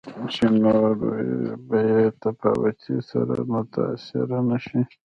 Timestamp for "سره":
3.09-3.35